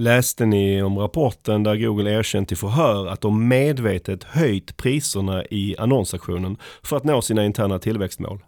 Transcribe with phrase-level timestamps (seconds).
[0.00, 5.76] Läste ni om rapporten där Google erkänt i förhör att de medvetet höjt priserna i
[5.78, 8.44] annonsaktionen för att nå sina interna tillväxtmål?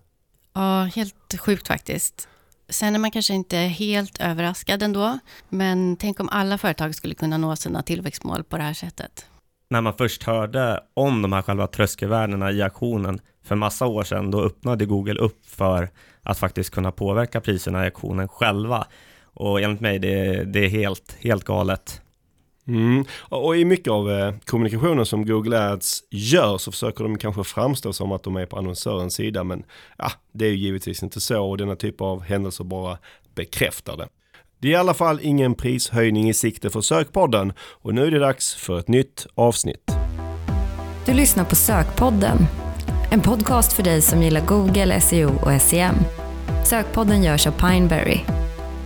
[0.55, 2.29] Ja, helt sjukt faktiskt.
[2.69, 5.19] Sen är man kanske inte helt överraskad ändå,
[5.49, 9.27] men tänk om alla företag skulle kunna nå sina tillväxtmål på det här sättet.
[9.71, 14.31] När man först hörde om de här själva tröskelvärdena i auktionen för massa år sedan,
[14.31, 15.91] då öppnade Google upp för
[16.23, 18.87] att faktiskt kunna påverka priserna i auktionen själva.
[19.41, 22.01] Och enligt mig, det, det är helt, helt galet.
[22.69, 23.05] Mm.
[23.21, 27.93] Och i mycket av eh, kommunikationen som Google Ads gör så försöker de kanske framstå
[27.93, 29.63] som att de är på annonsörens sida men
[29.99, 32.99] ja, det är ju givetvis inte så och denna typ av händelser bara
[33.35, 34.09] bekräftar det.
[34.59, 38.19] Det är i alla fall ingen prishöjning i sikte för Sökpodden och nu är det
[38.19, 39.91] dags för ett nytt avsnitt.
[41.07, 42.39] Du lyssnar på Sökpodden,
[43.11, 45.95] en podcast för dig som gillar Google, SEO och SEM.
[46.65, 48.21] Sökpodden görs av Pineberry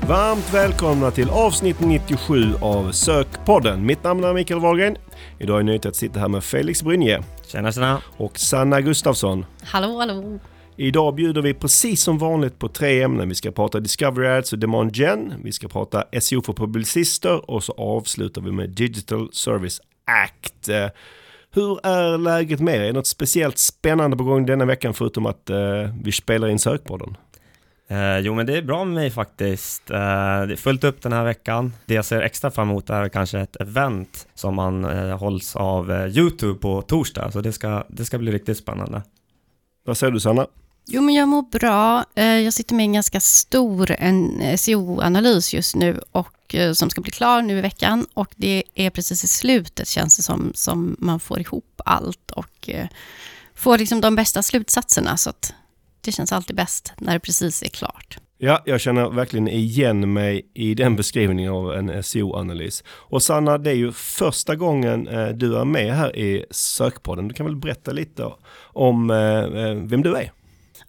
[0.08, 3.86] Varmt välkomna till avsnitt 97 av Sökpodden.
[3.86, 4.96] Mitt namn är Mikael Wahlgren.
[5.38, 7.22] Idag är jag nöjd att sitta här med Felix Brynje.
[7.46, 8.02] Tjena, tjena.
[8.16, 9.46] Och Sanna Gustafsson.
[9.62, 10.38] Hallå, hallå.
[10.76, 13.28] Idag bjuder vi precis som vanligt på tre ämnen.
[13.28, 15.34] Vi ska prata Discovery Ads och Demand Gen.
[15.44, 20.68] Vi ska prata SEO för publicister och så avslutar vi med Digital Service Act.
[20.68, 20.88] Eh,
[21.54, 22.80] hur är läget med er?
[22.80, 25.56] Är det något speciellt spännande på gång denna veckan förutom att eh,
[26.02, 27.16] vi spelar in Sökpodden?
[27.88, 29.90] Eh, jo, men det är bra med mig faktiskt.
[29.90, 31.72] Eh, det är fullt upp den här veckan.
[31.86, 35.92] Det jag ser extra fram emot är kanske ett event som man eh, hålls av
[35.92, 39.02] eh, YouTube på torsdag, så det ska, det ska bli riktigt spännande.
[39.86, 40.46] Vad säger du Sanna?
[40.86, 42.04] Jo, men jag mår bra.
[42.14, 43.96] Eh, jag sitter med en ganska stor
[44.56, 48.90] SEO-analys just nu och eh, som ska bli klar nu i veckan och det är
[48.90, 52.86] precis i slutet känns det som, som man får ihop allt och eh,
[53.54, 55.54] får liksom de bästa slutsatserna så att
[56.04, 58.18] det känns alltid bäst när det precis är klart.
[58.38, 62.84] Ja, jag känner verkligen igen mig i den beskrivningen av en SEO-analys.
[62.86, 67.28] Och Sanna, det är ju första gången eh, du är med här i Sökpodden.
[67.28, 68.32] Du kan väl berätta lite
[68.62, 70.32] om eh, eh, vem du är?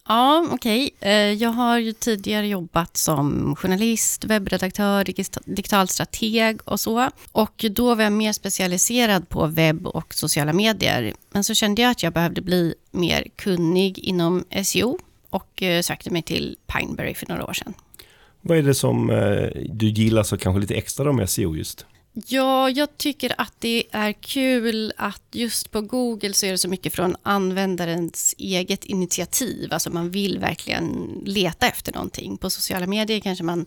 [0.08, 0.92] Ja, okej.
[1.00, 1.34] Okay.
[1.34, 5.04] Jag har ju tidigare jobbat som journalist, webbredaktör,
[5.46, 7.10] digital strateg och så.
[7.32, 11.14] Och då var jag mer specialiserad på webb och sociala medier.
[11.32, 15.00] Men så kände jag att jag behövde bli mer kunnig inom SEO
[15.36, 17.74] och eh, sökte mig till Pineberry för några år sedan.
[18.42, 21.86] Vad är det som eh, du gillar så kanske lite extra med SEO just?
[22.28, 26.70] Ja, jag tycker att det är kul att just på Google så är det så
[26.70, 29.74] mycket från användarens eget initiativ.
[29.74, 32.38] Alltså man vill verkligen leta efter någonting.
[32.38, 33.66] På sociala medier kanske man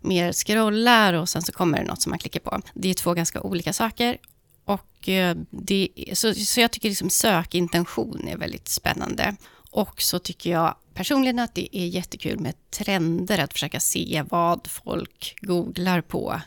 [0.00, 2.60] mer scrollar och sen så kommer det något som man klickar på.
[2.74, 4.18] Det är två ganska olika saker.
[4.64, 9.36] Och eh, det, så, så jag tycker liksom sökintention är väldigt spännande.
[9.70, 14.66] Och så tycker jag personligen att det är jättekul med trender, att försöka se vad
[14.66, 16.40] folk googlar på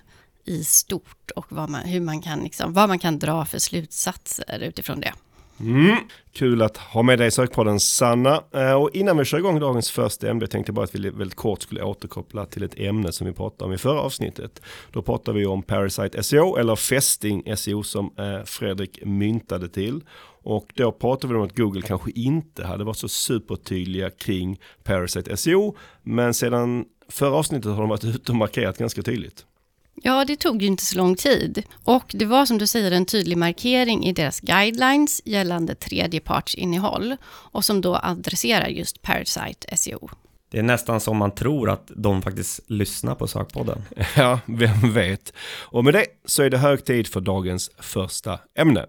[0.45, 4.59] i stort och vad man, hur man kan, liksom, vad man kan dra för slutsatser
[4.59, 5.13] utifrån det.
[5.59, 5.95] Mm.
[6.33, 8.43] Kul att ha med dig i sökpodden Sanna.
[8.51, 11.35] Eh, och innan vi kör igång dagens första ämne tänkte jag bara att vi väldigt
[11.35, 14.61] kort skulle återkoppla till ett ämne som vi pratade om i förra avsnittet.
[14.91, 20.01] Då pratade vi om Parasite SEO eller fästing SEO som eh, Fredrik myntade till.
[20.43, 25.37] Och då pratade vi om att Google kanske inte hade varit så supertydliga kring Parasite
[25.37, 25.75] SEO.
[26.03, 29.45] Men sedan förra avsnittet har de varit ute och markerat ganska tydligt.
[30.03, 31.63] Ja, det tog ju inte så lång tid.
[31.83, 37.65] Och det var som du säger en tydlig markering i deras guidelines gällande tredjepartsinnehåll och
[37.65, 40.09] som då adresserar just Parasite SEO.
[40.51, 43.81] Det är nästan som man tror att de faktiskt lyssnar på Sökpodden.
[44.15, 45.33] Ja, vem vet.
[45.59, 48.85] Och med det så är det hög tid för dagens första ämne.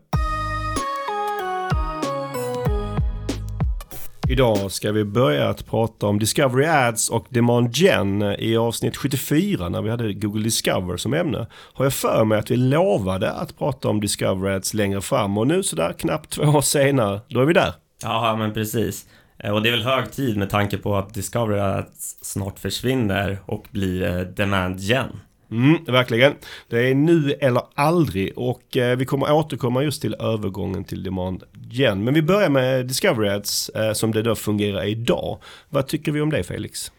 [4.29, 9.69] Idag ska vi börja att prata om Discovery Ads och Demand Gen i avsnitt 74
[9.69, 11.47] när vi hade Google Discover som ämne.
[11.73, 15.47] Har jag för mig att vi lovade att prata om Discovery Ads längre fram och
[15.47, 17.73] nu sådär knappt två år senare, då är vi där.
[18.03, 19.07] Ja, men precis.
[19.39, 23.39] Eh, och det är väl hög tid med tanke på att Discovery Ads snart försvinner
[23.47, 25.21] och blir eh, Demand Gen.
[25.53, 26.35] Mm, verkligen.
[26.69, 31.43] Det är nu eller aldrig och eh, vi kommer återkomma just till övergången till Demand
[31.71, 32.05] Gen.
[32.05, 35.39] Men vi börjar med Discovery Ads eh, som det då fungerar idag.
[35.69, 36.93] Vad tycker vi om det Felix?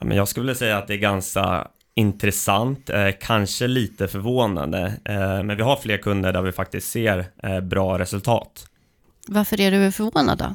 [0.00, 4.92] Ja, men jag skulle vilja säga att det är ganska intressant, eh, kanske lite förvånande,
[5.04, 8.66] eh, men vi har fler kunder där vi faktiskt ser eh, bra resultat.
[9.26, 10.54] Varför är du förvånad då?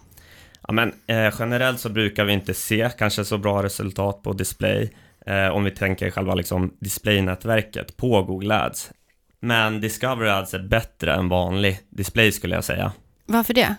[0.67, 4.93] Ja, men, eh, generellt så brukar vi inte se kanske så bra resultat på display
[5.25, 8.91] eh, om vi tänker själva liksom displaynätverket på Google Ads.
[9.39, 12.91] Men Discovery Ads är bättre än vanlig display skulle jag säga.
[13.25, 13.75] Varför det?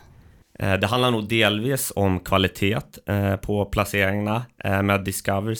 [0.58, 4.42] Eh, det handlar nog delvis om kvalitet eh, på placeringarna.
[4.64, 5.56] Eh, med Discovery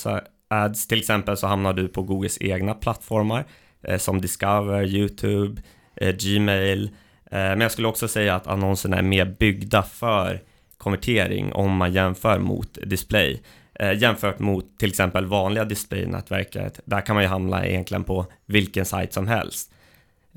[0.48, 3.44] Ads till exempel så hamnar du på Googles egna plattformar
[3.82, 5.62] eh, som Discover, YouTube,
[5.96, 6.90] eh, Gmail.
[7.30, 10.40] Men jag skulle också säga att annonserna är mer byggda för
[10.78, 13.42] konvertering om man jämför mot display.
[13.80, 18.84] Eh, jämfört mot till exempel vanliga displaynätverket, där kan man ju hamna egentligen på vilken
[18.84, 19.72] sajt som helst.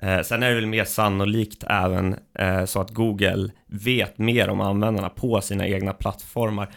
[0.02, 4.62] Eh, sen är det väl mer sannolikt även eh, så att Google vet mer om
[4.62, 6.70] användarna på sina egna plattformar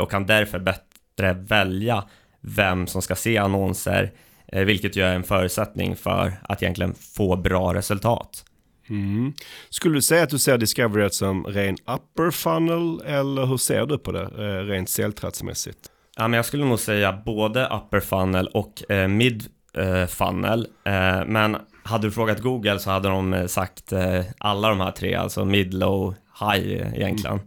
[0.00, 2.04] och kan därför bättre välja
[2.40, 4.12] vem som ska se annonser,
[4.46, 8.44] eh, vilket ju är en förutsättning för att egentligen få bra resultat.
[8.88, 9.32] Mm.
[9.70, 13.98] Skulle du säga att du ser Discovery som ren upper funnel eller hur ser du
[13.98, 15.90] på det eh, rent säljtrattsmässigt?
[16.20, 20.66] Ja, men jag skulle nog säga både upper funnel och eh, mid eh, funnel.
[20.84, 23.92] Eh, men hade du frågat Google så hade de eh, sagt
[24.38, 27.36] alla de här tre, alltså mid, low, high egentligen.
[27.36, 27.46] Mm.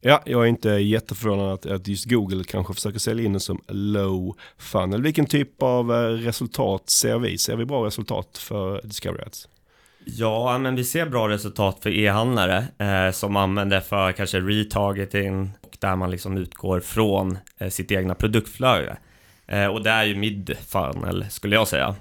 [0.00, 3.60] Ja, jag är inte jätteförvånad att, att just Google kanske försöker sälja in det som
[3.68, 5.02] low funnel.
[5.02, 7.38] Vilken typ av eh, resultat ser vi?
[7.38, 9.48] Ser vi bra resultat för Discovery Ads?
[10.04, 15.96] Ja, men vi ser bra resultat för e-handlare eh, som använder för kanske retargeting där
[15.96, 18.96] man liksom utgår från eh, sitt egna produktflöde.
[19.46, 21.94] Eh, och det är ju mid funnel skulle jag säga.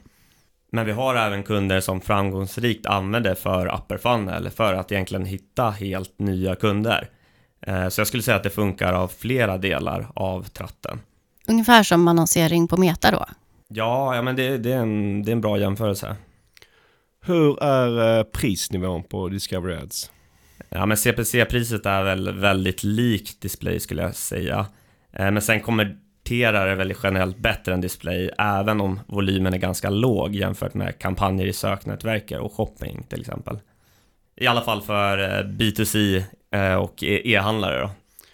[0.71, 5.69] Men vi har även kunder som framgångsrikt använder för upper funnel för att egentligen hitta
[5.69, 7.09] helt nya kunder.
[7.61, 10.99] Eh, så jag skulle säga att det funkar av flera delar av tratten.
[11.47, 13.25] Ungefär som annonsering på Meta då?
[13.67, 16.15] Ja, ja men det, det, är en, det är en bra jämförelse.
[17.21, 20.11] Hur är eh, prisnivån på Discovery Ads?
[20.69, 24.65] Ja, men CPC-priset är väl väldigt likt display skulle jag säga.
[25.13, 29.89] Eh, men sen konverterar det väldigt generellt bättre än display, även om volymen är ganska
[29.89, 33.59] låg jämfört med kampanjer i söknätverket och shopping till exempel.
[34.35, 37.89] I alla fall för B2C Eh, och e- e-handlare då.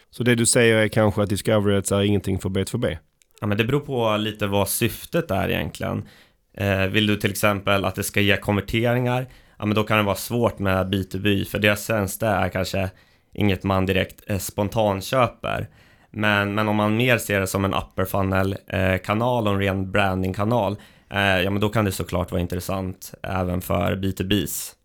[0.09, 2.97] Så det du säger är kanske att Discovery Ads är ingenting för B2B?
[3.41, 6.05] Ja, men det beror på lite vad syftet är egentligen.
[6.53, 9.25] Eh, vill du till exempel att det ska ge konverteringar,
[9.57, 12.89] ja men då kan det vara svårt med B2B, för deras tjänster är kanske
[13.33, 15.67] inget man direkt eh, spontanköper.
[16.11, 19.91] Men, men om man mer ser det som en upper funnel-kanal eh, och en ren
[19.91, 20.77] branding-kanal,
[21.09, 24.75] eh, ja men då kan det såklart vara intressant även för B2Bs.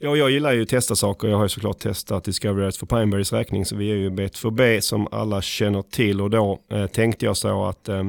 [0.00, 1.28] Ja, jag gillar ju att testa saker.
[1.28, 3.64] Jag har ju såklart testat Discovery Ads för Pineberrys räkning.
[3.64, 6.20] Så vi är ju B2B som alla känner till.
[6.20, 8.04] Och då eh, tänkte jag så att eh,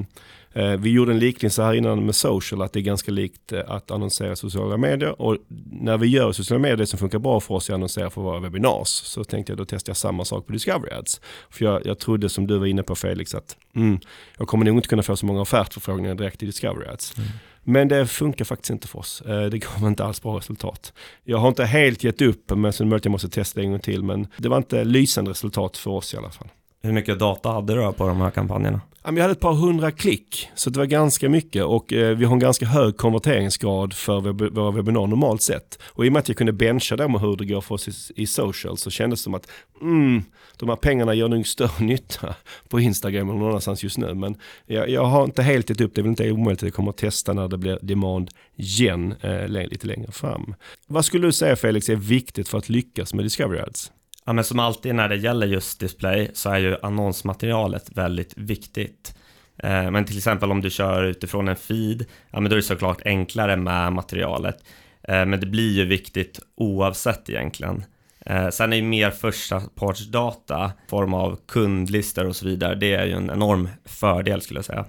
[0.59, 2.61] vi gjorde en liknelse här innan med social.
[2.61, 5.21] Att det är ganska likt eh, att annonsera sociala medier.
[5.21, 5.37] Och
[5.71, 8.21] när vi gör sociala medier, det som funkar bra för oss är att annonsera för
[8.21, 8.87] våra webinars.
[8.87, 11.21] Så tänkte jag då testar jag samma sak på Discovery Ads.
[11.49, 13.99] För jag, jag trodde som du var inne på Felix att mm,
[14.37, 17.17] jag kommer nog inte kunna få så många offertförfrågningar direkt i Discovery Ads.
[17.17, 17.29] Mm.
[17.63, 19.21] Men det funkar faktiskt inte för oss.
[19.21, 20.93] Eh, det gav inte alls bra resultat.
[21.23, 24.03] Jag har inte helt gett upp, men så möjligt jag måste testa en gång till.
[24.03, 26.47] Men det var inte lysande resultat för oss i alla fall.
[26.81, 28.81] Hur mycket data hade du på de här kampanjerna?
[29.07, 32.33] Vi hade ett par hundra klick, så det var ganska mycket och eh, vi har
[32.33, 35.79] en ganska hög konverteringsgrad för våra webbinar normalt sett.
[35.83, 38.11] Och i och med att jag kunde bencha dem och hur det går för oss
[38.15, 39.47] i, social så kändes det som att
[39.81, 40.23] mm,
[40.57, 42.35] de här pengarna gör nog större nytta
[42.69, 44.13] på Instagram eller någon annanstans just nu.
[44.13, 44.35] Men
[44.65, 46.89] jag, jag har inte helt gett upp, det är väl inte omöjligt att jag kommer
[46.89, 50.55] att testa när det blir demand igen eh, lite längre fram.
[50.87, 53.91] Vad skulle du säga Felix är viktigt för att lyckas med Discovery Ads?
[54.25, 59.15] Ja, men som alltid när det gäller just display så är ju annonsmaterialet väldigt viktigt.
[59.63, 62.63] Eh, men till exempel om du kör utifrån en feed, ja men då är det
[62.63, 64.63] såklart enklare med materialet.
[65.03, 67.83] Eh, men det blir ju viktigt oavsett egentligen.
[68.25, 73.05] Eh, sen är ju mer första partsdata, form av kundlistor och så vidare, det är
[73.05, 74.85] ju en enorm fördel skulle jag säga.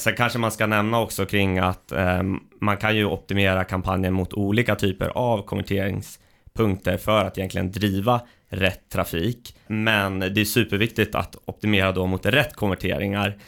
[0.00, 2.22] Sen kanske man ska nämna också kring att eh,
[2.60, 6.18] man kan ju optimera kampanjen mot olika typer av konverterings
[6.60, 9.56] punkter för att egentligen driva rätt trafik.
[9.66, 13.38] Men det är superviktigt att optimera då mot rätt konverteringar.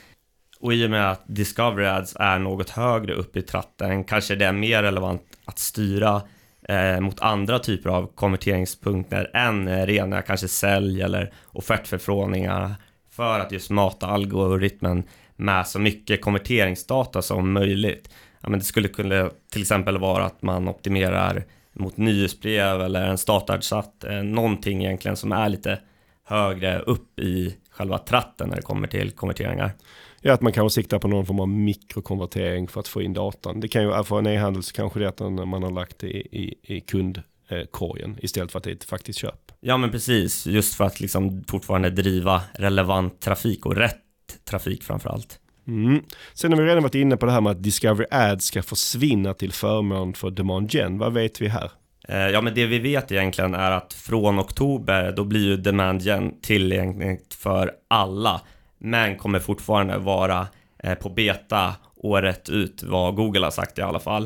[0.60, 4.44] Och i och med att Discovery Ads är något högre upp i tratten kanske det
[4.44, 6.22] är mer relevant att styra
[6.68, 12.74] eh, mot andra typer av konverteringspunkter än eh, rena kanske sälj eller offertförfrågningar
[13.10, 15.04] för att just mata algoritmen
[15.36, 18.08] med så mycket konverteringsdata som möjligt.
[18.40, 23.18] Ja, men det skulle kunna till exempel vara att man optimerar mot nyhetsbrev eller en
[23.18, 25.80] startadsatt, eh, någonting egentligen som är lite
[26.24, 29.72] högre upp i själva tratten när det kommer till konverteringar.
[30.20, 33.60] Ja, att man kanske siktar på någon form av mikrokonvertering för att få in datan.
[33.60, 36.06] Det kan ju, för en e-handel så kanske det är att man har lagt det
[36.06, 39.52] i, i, i kundkorgen istället för att det är ett faktiskt köp.
[39.60, 40.46] Ja, men precis.
[40.46, 43.98] Just för att liksom fortfarande driva relevant trafik och rätt
[44.44, 45.38] trafik framför allt.
[45.68, 46.02] Mm.
[46.34, 49.34] Sen har vi redan varit inne på det här med att Discovery Ads ska försvinna
[49.34, 50.98] till förmån för Demand Gen.
[50.98, 51.70] Vad vet vi här?
[52.08, 56.02] Eh, ja, men det vi vet egentligen är att från oktober, då blir ju Demand
[56.02, 58.40] Gen tillgängligt för alla,
[58.78, 60.46] men kommer fortfarande vara
[60.78, 64.22] eh, på beta året ut, vad Google har sagt i alla fall.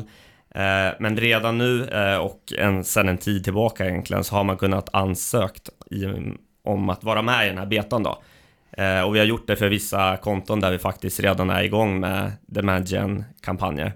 [0.55, 1.89] Eh, men redan nu
[2.19, 6.05] och en, sedan en tid tillbaka egentligen så har man kunnat ansökt i,
[6.63, 8.21] om att vara med i den här betan då.
[8.77, 11.99] Eh, och vi har gjort det för vissa konton där vi faktiskt redan är igång
[11.99, 13.93] med Demand Gen-kampanjer.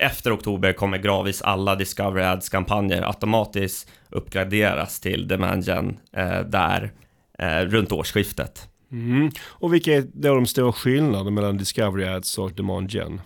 [0.00, 6.92] Efter oktober kommer gradvis alla Discovery Ads-kampanjer automatiskt uppgraderas till Demand Gen eh, där
[7.38, 8.68] eh, runt årsskiftet.
[8.92, 9.30] Mm.
[9.46, 13.20] Och vilka är då de stora skillnaderna mellan Discovery Ads och Demand Gen?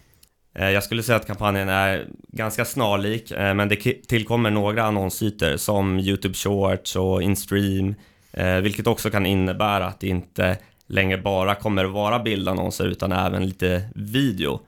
[0.54, 3.76] Eh, jag skulle säga att kampanjen är ganska snarlik, eh, men det
[4.08, 7.94] tillkommer några annonsytor som YouTube Shorts och InStream,
[8.32, 13.12] eh, vilket också kan innebära att det inte längre bara kommer att vara bildannonser utan
[13.12, 14.60] även lite video.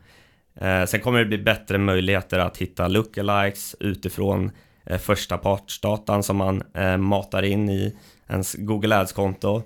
[0.61, 4.51] Eh, sen kommer det bli bättre möjligheter att hitta lookalikes utifrån
[4.87, 7.97] eh, första partsdatan som man eh, matar in i
[8.29, 9.63] ens Google Ads-konto.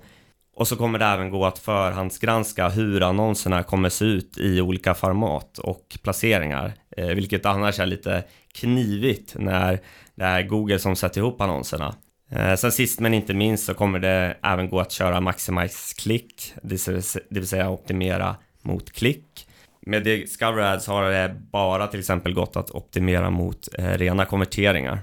[0.55, 4.93] Och så kommer det även gå att förhandsgranska hur annonserna kommer se ut i olika
[4.93, 9.79] format och placeringar, eh, vilket annars är lite knivigt när
[10.15, 11.95] det är Google som sätter ihop annonserna.
[12.31, 16.53] Eh, sen sist men inte minst så kommer det även gå att köra Maximize klick,
[16.63, 16.87] det
[17.29, 19.47] vill säga optimera mot klick.
[19.85, 24.99] Med Discover Ads har det bara till exempel gått att optimera mot eh, rena konverteringar.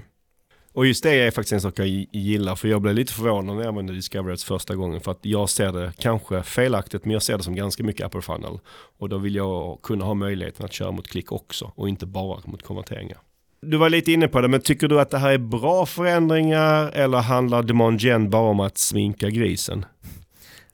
[0.73, 3.63] Och just det är faktiskt en sak jag gillar, för jag blev lite förvånad när
[3.63, 7.23] jag använde Discover Ads första gången, för att jag ser det kanske felaktigt, men jag
[7.23, 8.59] ser det som ganska mycket upper funnel.
[8.97, 12.41] Och då vill jag kunna ha möjligheten att köra mot klick också, och inte bara
[12.45, 13.17] mot konverteringar.
[13.61, 16.91] Du var lite inne på det, men tycker du att det här är bra förändringar,
[16.93, 19.85] eller handlar Demand Gen bara om att sminka grisen?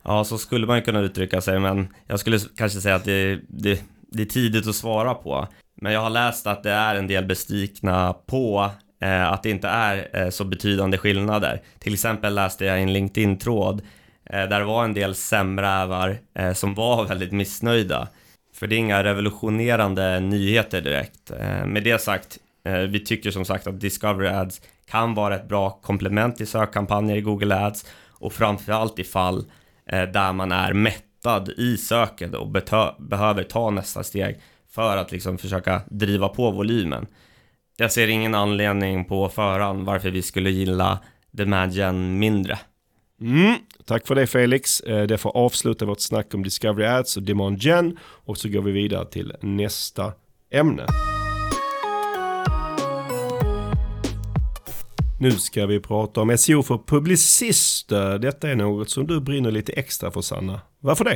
[0.04, 3.82] Ja, så skulle man kunna uttrycka sig, men jag skulle kanske säga att det, det,
[4.12, 5.48] det är tidigt att svara på.
[5.82, 9.68] Men jag har läst att det är en del besvikna på eh, att det inte
[9.68, 11.62] är eh, så betydande skillnader.
[11.80, 13.82] Till exempel läste jag i en LinkedIn-tråd
[14.30, 18.08] eh, där det var en del sämrävar eh, som var väldigt missnöjda.
[18.54, 21.32] För det är inga revolutionerande nyheter direkt.
[21.32, 25.48] Eh, med det sagt, Eh, vi tycker som sagt att Discovery Ads kan vara ett
[25.48, 29.46] bra komplement till sökkampanjer i Google Ads och framförallt i fall
[29.92, 32.48] eh, där man är mättad i söket och
[33.00, 37.08] behöver ta nästa steg för att liksom försöka driva på volymen.
[37.78, 41.00] Jag ser ingen anledning på förhand varför vi skulle gilla
[41.32, 42.60] Demagen mindre.
[43.22, 43.56] Mm,
[43.86, 44.80] tack för det Felix.
[44.80, 48.62] Eh, det får avsluta vårt snack om Discovery Ads och Demand Gen och så går
[48.62, 50.14] vi vidare till nästa
[50.52, 50.86] ämne.
[55.20, 58.20] Nu ska vi prata om SEO för publicister.
[58.20, 60.62] Detta är något som du brinner lite extra för Sanna.
[60.80, 61.14] Varför det?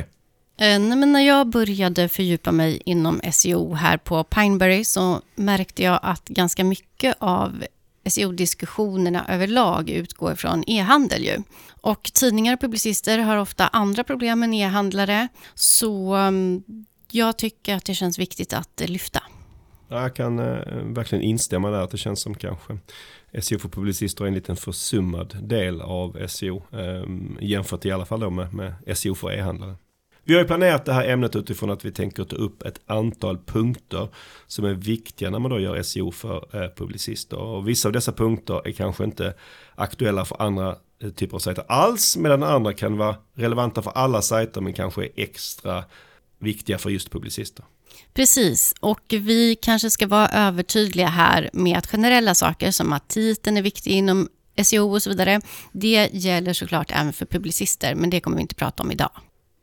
[0.60, 5.82] Eh, nej, men när jag började fördjupa mig inom SEO här på Pineberry så märkte
[5.82, 7.64] jag att ganska mycket av
[8.04, 11.24] SEO-diskussionerna överlag utgår från e-handel.
[11.24, 11.38] Ju.
[11.80, 15.28] Och tidningar och publicister har ofta andra problem än e-handlare.
[15.54, 16.62] Så mm,
[17.10, 19.22] jag tycker att det känns viktigt att lyfta.
[19.92, 22.78] Jag kan eh, verkligen instämma där att det känns som kanske
[23.40, 26.62] SEO för publicister är en liten försummad del av SEO.
[26.72, 27.04] Eh,
[27.40, 29.74] jämfört i alla fall då med, med SEO för e-handlare.
[30.24, 33.38] Vi har ju planerat det här ämnet utifrån att vi tänker ta upp ett antal
[33.38, 34.08] punkter
[34.46, 37.38] som är viktiga när man då gör SEO för eh, publicister.
[37.38, 39.34] Och vissa av dessa punkter är kanske inte
[39.74, 44.22] aktuella för andra eh, typer av sajter alls, medan andra kan vara relevanta för alla
[44.22, 45.84] sajter men kanske är extra
[46.38, 47.64] viktiga för just publicister.
[48.14, 53.56] Precis, och vi kanske ska vara övertydliga här med att generella saker som att titeln
[53.56, 54.28] är viktig inom
[54.62, 55.40] SEO och så vidare,
[55.72, 59.10] det gäller såklart även för publicister, men det kommer vi inte prata om idag.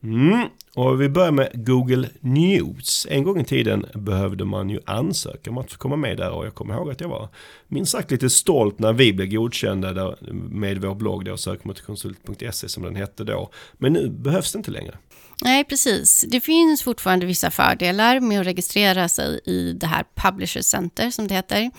[0.04, 0.48] Mm.
[0.76, 3.08] Och vi börjar med Google News.
[3.10, 6.46] En gång i tiden behövde man ju ansöka om att få komma med där och
[6.46, 7.30] jag kommer ihåg att jag var
[7.68, 10.18] minst sagt lite stolt när vi blev godkända där
[10.50, 13.52] med vår blogg då, sökmotorkonsult.se som den hette då.
[13.74, 14.98] Men nu behövs det inte längre.
[15.44, 16.26] Nej, precis.
[16.30, 21.28] Det finns fortfarande vissa fördelar med att registrera sig i det här Publisher Center som
[21.28, 21.72] det heter.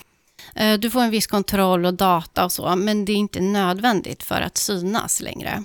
[0.54, 4.22] Eh, du får en viss kontroll och data och så, men det är inte nödvändigt
[4.22, 5.64] för att synas längre.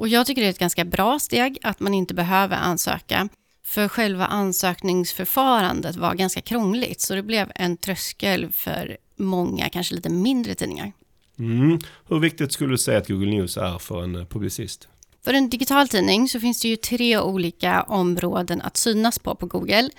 [0.00, 3.28] Och jag tycker det är ett ganska bra steg att man inte behöver ansöka.
[3.64, 10.10] För själva ansökningsförfarandet var ganska krångligt så det blev en tröskel för många, kanske lite
[10.10, 10.92] mindre tidningar.
[11.38, 11.78] Mm.
[12.08, 14.88] Hur viktigt skulle du säga att Google News är för en publicist?
[15.24, 19.46] För en digital tidning så finns det ju tre olika områden att synas på på
[19.46, 19.90] Google.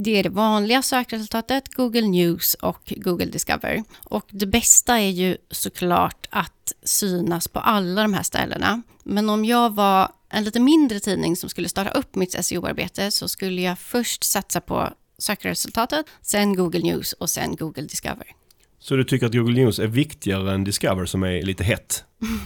[0.00, 3.84] Det är det vanliga sökresultatet, Google News och Google Discover.
[4.04, 8.82] Och det bästa är ju såklart att synas på alla de här ställena.
[9.04, 13.28] Men om jag var en lite mindre tidning som skulle starta upp mitt SEO-arbete så
[13.28, 14.88] skulle jag först satsa på
[15.18, 18.37] sökresultatet, sen Google News och sen Google Discover.
[18.80, 22.04] Så du tycker att Google News är viktigare än Discover som är lite hett?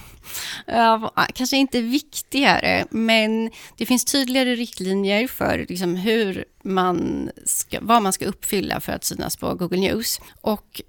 [0.67, 8.01] Ja, kanske inte viktigare, men det finns tydligare riktlinjer för liksom hur man ska, vad
[8.01, 10.21] man ska uppfylla för att synas på Google News.
[10.41, 10.81] Och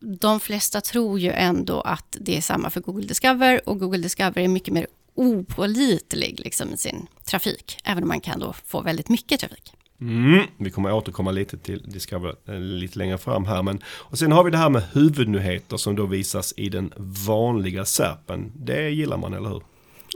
[0.00, 4.38] de flesta tror ju ändå att det är samma för Google Discover och Google Discover
[4.38, 9.08] är mycket mer opålitlig liksom, i sin trafik, även om man kan då få väldigt
[9.08, 9.72] mycket trafik.
[10.00, 13.62] Mm, vi kommer återkomma lite till Discover eh, lite längre fram här.
[13.62, 16.92] Men, och sen har vi det här med huvudnyheter som då visas i den
[17.26, 18.52] vanliga SERPen.
[18.56, 19.62] Det gillar man, eller hur?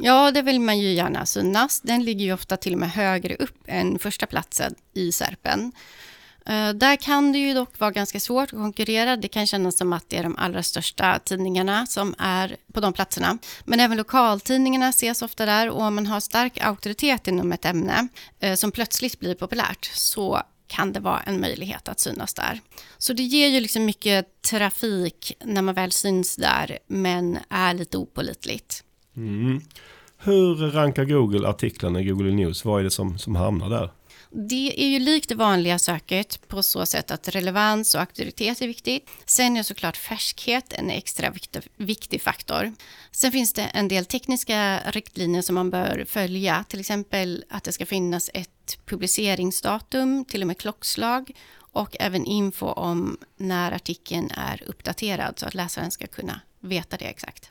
[0.01, 1.81] Ja, det vill man ju gärna synas.
[1.81, 5.73] Den ligger ju ofta till och med högre upp än första platsen i SERPen.
[6.49, 9.17] Uh, där kan det ju dock vara ganska svårt att konkurrera.
[9.17, 12.93] Det kan kännas som att det är de allra största tidningarna som är på de
[12.93, 13.39] platserna.
[13.65, 18.09] Men även lokaltidningarna ses ofta där och om man har stark auktoritet inom ett ämne
[18.45, 22.61] uh, som plötsligt blir populärt så kan det vara en möjlighet att synas där.
[22.99, 27.99] Så det ger ju liksom mycket trafik när man väl syns där, men är lite
[27.99, 28.85] opolitligt.
[29.17, 29.61] Mm.
[30.19, 32.65] Hur rankar Google artiklarna i Google News?
[32.65, 33.91] Vad är det som, som hamnar där?
[34.35, 38.67] Det är ju likt det vanliga söket på så sätt att relevans och auktoritet är
[38.67, 39.11] viktigt.
[39.27, 41.35] Sen är såklart färskhet en extra
[41.77, 42.73] viktig faktor.
[43.11, 47.73] Sen finns det en del tekniska riktlinjer som man bör följa, till exempel att det
[47.73, 54.63] ska finnas ett publiceringsdatum, till och med klockslag och även info om när artikeln är
[54.67, 57.51] uppdaterad så att läsaren ska kunna veta det exakt.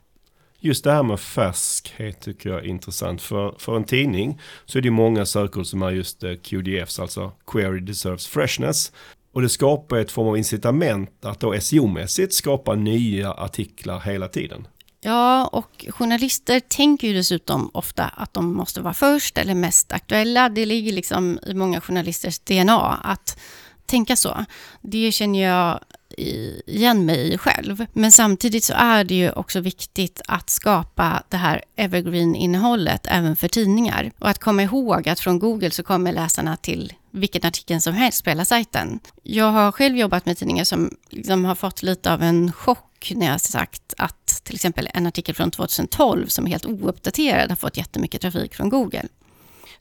[0.63, 3.22] Just det här med färskhet tycker jag är intressant.
[3.22, 7.32] För, för en tidning så är det många sökord som är just eh, QDFs, alltså
[7.48, 8.91] Query Deserves Freshness.
[9.34, 14.68] Och det skapar ett form av incitament att då SEO-mässigt skapa nya artiklar hela tiden.
[15.01, 20.50] Ja, och journalister tänker ju dessutom ofta att de måste vara först eller mest aktuella.
[20.50, 23.39] Det ligger liksom i många journalisters DNA att
[23.86, 24.46] tänka så.
[24.82, 25.80] Det känner jag
[26.18, 27.86] igen mig i själv.
[27.94, 33.48] Men samtidigt så är det ju också viktigt att skapa det här evergreen-innehållet även för
[33.48, 34.12] tidningar.
[34.20, 38.24] Och att komma ihåg att från Google så kommer läsarna till vilken artikel som helst
[38.24, 39.00] på hela sajten.
[39.24, 43.25] Jag har själv jobbat med tidningar som liksom har fått lite av en chock när
[43.25, 47.56] jag har sagt att till exempel en artikel från 2012 som är helt ouppdaterad har
[47.56, 49.08] fått jättemycket trafik från Google.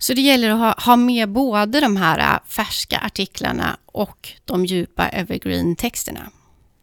[0.02, 4.66] Så det gäller att ha, ha med både de här äh, färska artiklarna och de
[4.66, 6.30] djupa evergreen-texterna.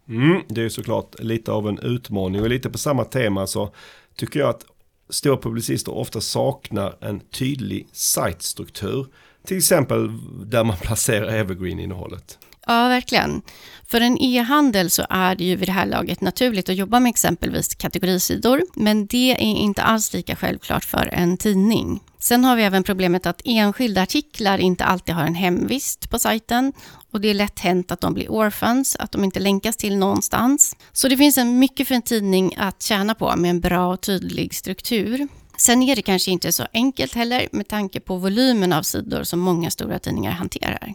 [0.08, 3.74] Mm, det är såklart lite av en utmaning och lite på samma tema så
[4.16, 4.64] tycker jag att
[5.10, 9.06] stora publicister ofta saknar en tydlig sajtstruktur.
[9.46, 10.10] Till exempel
[10.44, 12.38] där man placerar evergreen-innehållet.
[12.68, 13.42] Ja, verkligen.
[13.86, 17.10] För en e-handel så är det ju vid det här laget naturligt att jobba med
[17.10, 22.00] exempelvis kategorisidor, men det är inte alls lika självklart för en tidning.
[22.18, 26.72] Sen har vi även problemet att enskilda artiklar inte alltid har en hemvist på sajten
[27.12, 30.76] och det är lätt hänt att de blir orphans, att de inte länkas till någonstans.
[30.92, 34.00] Så det finns en mycket för en tidning att tjäna på med en bra och
[34.00, 35.28] tydlig struktur.
[35.56, 39.40] Sen är det kanske inte så enkelt heller med tanke på volymen av sidor som
[39.40, 40.94] många stora tidningar hanterar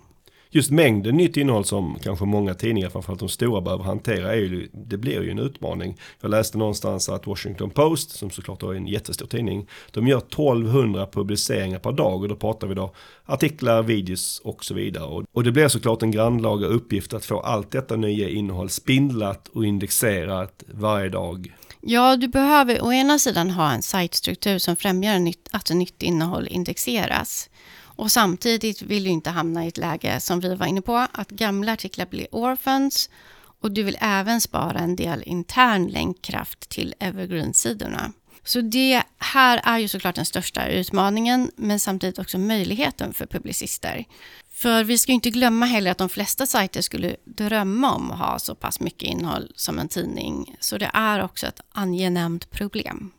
[0.55, 4.69] just mängden nytt innehåll som kanske många tidningar, framförallt de stora, behöver hantera, är ju,
[4.73, 5.97] det blir ju en utmaning.
[6.21, 11.07] Jag läste någonstans att Washington Post, som såklart är en jättestor tidning, de gör 1200
[11.11, 12.93] publiceringar per dag och då pratar vi då
[13.25, 15.05] artiklar, videos och så vidare.
[15.05, 19.47] Och, och det blir såklart en grannlaga uppgift att få allt detta nya innehåll spindlat
[19.47, 21.53] och indexerat varje dag.
[21.81, 27.49] Ja, du behöver å ena sidan ha en sajtstruktur som främjar att nytt innehåll indexeras.
[27.95, 31.29] Och samtidigt vill du inte hamna i ett läge som vi var inne på, att
[31.29, 33.09] gamla artiklar blir orphans
[33.61, 38.11] och du vill även spara en del intern länkkraft till evergreen-sidorna.
[38.43, 44.05] Så det här är ju såklart den största utmaningen, men samtidigt också möjligheten för publicister.
[44.51, 48.39] För vi ska inte glömma heller att de flesta sajter skulle drömma om att ha
[48.39, 53.11] så pass mycket innehåll som en tidning, så det är också ett angenämt problem.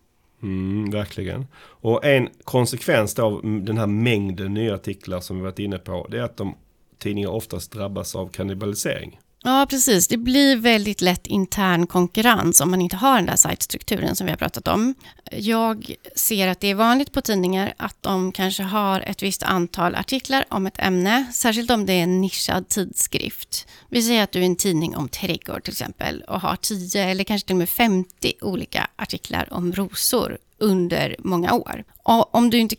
[0.45, 1.47] Mm, verkligen.
[1.57, 6.19] Och en konsekvens av den här mängden nya artiklar som vi varit inne på, det
[6.19, 6.55] är att de
[6.99, 9.21] tidningar oftast drabbas av kannibalisering.
[9.47, 10.09] Ja, precis.
[10.09, 14.33] Det blir väldigt lätt intern konkurrens om man inte har den där sajtstrukturen som vi
[14.33, 14.95] har pratat om.
[15.33, 19.95] Jag ser att det är vanligt på tidningar att de kanske har ett visst antal
[19.95, 23.67] artiklar om ett ämne, särskilt om det är en nischad tidskrift.
[23.89, 27.25] Vi säger att du är en tidning om trädgård till exempel och har 10 eller
[27.25, 31.85] kanske till och med 50 olika artiklar om rosor under många år.
[32.07, 32.77] Om du inte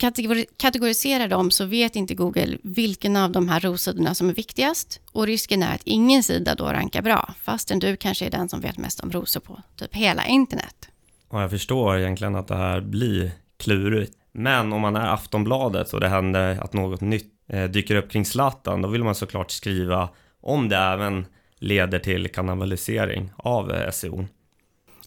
[0.56, 5.26] kategoriserar dem så vet inte Google vilken av de här rosidorna som är viktigast och
[5.26, 8.78] risken är att ingen sida då rankar bra fastän du kanske är den som vet
[8.78, 10.88] mest om rosor på typ hela internet.
[11.28, 14.12] Och jag förstår egentligen att det här blir klurigt.
[14.32, 18.24] Men om man är Aftonbladet och det händer att något nytt eh, dyker upp kring
[18.24, 20.08] Zlatan, då vill man såklart skriva
[20.40, 21.26] om det även
[21.58, 24.26] leder till kanalisering av eh, SEO.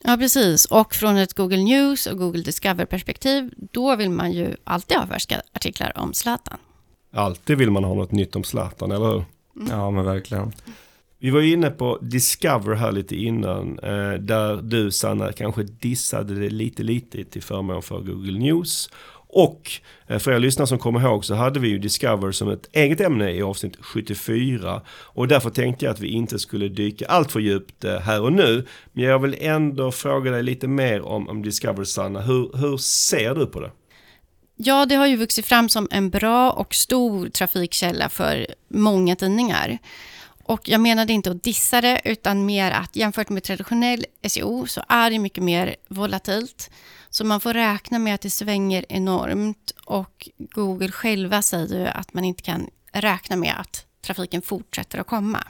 [0.04, 0.66] Ja, precis.
[0.66, 5.42] Och från ett Google News och Google Discover-perspektiv, då vill man ju alltid ha färska
[5.54, 6.58] artiklar om Zlatan.
[7.14, 9.24] Alltid vill man ha något nytt om Zlatan, eller hur?
[9.70, 10.52] Ja, men verkligen.
[11.22, 16.36] Vi var ju inne på Discover här lite innan, eh, där du Sanna kanske dissade
[16.36, 18.90] det lite lite till förmån för Google News.
[19.30, 19.72] Och
[20.08, 23.02] eh, för er lyssnare som kommer ihåg så hade vi ju Discover som ett eget
[23.02, 24.82] ämne i avsnitt 74.
[24.90, 28.34] Och därför tänkte jag att vi inte skulle dyka allt för djupt eh, här och
[28.34, 28.66] nu.
[28.94, 32.22] Men jag vill ändå fråga dig lite mer om, om Discover Sanna.
[32.22, 33.72] Hur, hur ser du på det?
[34.56, 39.78] Ja, det har ju vuxit fram som en bra och stor trafikkälla för många tidningar.
[40.50, 44.84] Och jag menade inte att dissa det, utan mer att jämfört med traditionell SEO så
[44.88, 46.70] är det mycket mer volatilt.
[47.10, 52.14] Så man får räkna med att det svänger enormt och Google själva säger ju att
[52.14, 55.44] man inte kan räkna med att trafiken fortsätter att komma.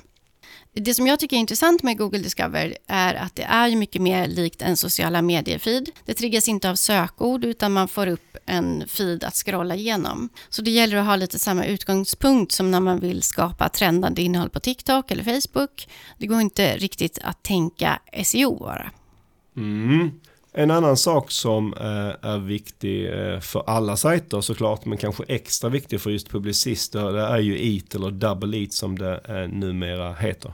[0.73, 4.27] Det som jag tycker är intressant med Google Discover är att det är mycket mer
[4.27, 5.89] likt en sociala medier-feed.
[6.05, 10.29] Det triggas inte av sökord utan man får upp en feed att scrolla igenom.
[10.49, 14.49] Så det gäller att ha lite samma utgångspunkt som när man vill skapa trendande innehåll
[14.49, 15.87] på TikTok eller Facebook.
[16.17, 18.91] Det går inte riktigt att tänka SEO bara.
[19.57, 20.11] Mm.
[20.51, 25.69] En annan sak som eh, är viktig eh, för alla sajter såklart, men kanske extra
[25.69, 30.13] viktig för just publicister, det är ju EAT eller Double EAT som det eh, numera
[30.13, 30.53] heter.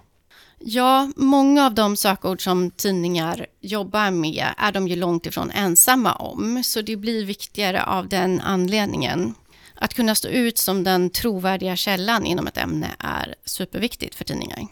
[0.60, 6.14] Ja, många av de sökord som tidningar jobbar med är de ju långt ifrån ensamma
[6.14, 9.36] om, så det blir viktigare av den anledningen.
[9.76, 14.68] Att kunna stå ut som den trovärdiga källan inom ett ämne är superviktigt för tidningar.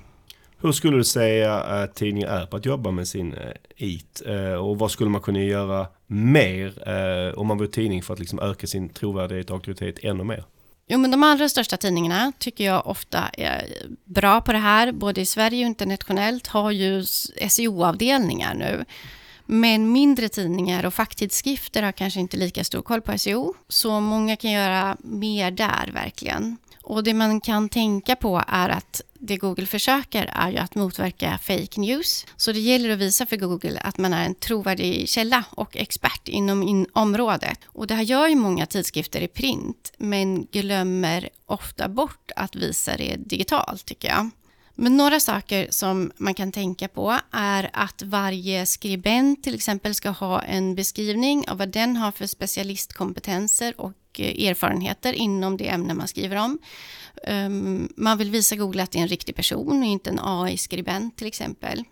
[0.64, 4.22] Hur skulle du säga att tidningen är på att jobba med sin eh, IT?
[4.26, 8.20] Eh, och vad skulle man kunna göra mer eh, om man var tidning för att
[8.20, 10.44] liksom öka sin trovärdighet och auktoritet ännu mer?
[10.88, 13.68] Jo, men de allra största tidningarna tycker jag ofta är
[14.06, 14.92] bra på det här.
[14.92, 17.04] Både i Sverige och internationellt har ju
[17.50, 18.86] SEO-avdelningar nu.
[19.46, 23.54] Men mindre tidningar och facktidskrifter har kanske inte lika stor koll på SEO.
[23.68, 26.58] Så många kan göra mer där verkligen.
[26.84, 31.40] Och det man kan tänka på är att det Google försöker är ju att motverka
[31.42, 32.26] fake news.
[32.38, 36.28] Så det gäller att visa för Google att man är en trovärdig källa och expert
[36.28, 37.60] inom in området.
[37.66, 42.98] Och det här gör ju många tidskrifter i print, men glömmer ofta bort att visa
[42.98, 44.30] det digitalt tycker jag.
[44.76, 50.10] Men några saker som man kan tänka på är att varje skribent till exempel ska
[50.10, 55.94] ha en beskrivning av vad den har för specialistkompetenser och eh, erfarenheter inom det ämne
[55.94, 56.60] man skriver om.
[57.24, 61.18] Ehm, man vill visa Google att det är en riktig person och inte en AI-skribent
[61.18, 61.84] till exempel.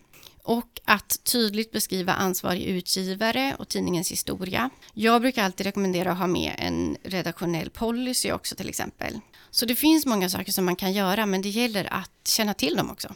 [0.44, 4.70] Och att tydligt beskriva ansvarig utgivare och tidningens historia.
[4.94, 9.20] Jag brukar alltid rekommendera att ha med en redaktionell policy också till exempel.
[9.52, 12.76] Så det finns många saker som man kan göra men det gäller att känna till
[12.76, 13.14] dem också.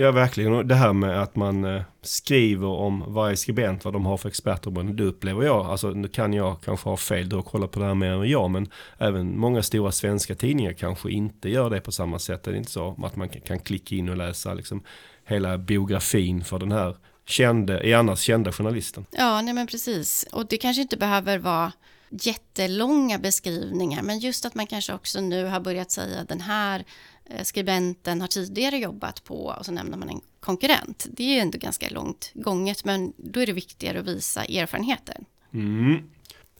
[0.00, 0.52] Ja, verkligen.
[0.52, 4.28] Och det här med att man eh, skriver om varje skribent, vad de har för
[4.28, 5.66] expertområden, det upplever jag.
[5.66, 8.28] Alltså, nu kan jag kanske ha fel, du har kollat på det här mer än
[8.28, 12.42] jag, men även många stora svenska tidningar kanske inte gör det på samma sätt.
[12.42, 14.82] Det är inte så att man kan klicka in och läsa liksom
[15.24, 16.96] hela biografin för den här
[17.28, 19.06] kände, i annars kända journalisten.
[19.10, 20.26] Ja, nej men precis.
[20.32, 21.72] Och det kanske inte behöver vara
[22.10, 26.84] jättelånga beskrivningar, men just att man kanske också nu har börjat säga den här
[27.30, 31.06] eh, skribenten har tidigare jobbat på och så nämner man en konkurrent.
[31.10, 35.16] Det är ju ändå ganska långt gånget, men då är det viktigare att visa erfarenheter.
[35.54, 36.02] Mm.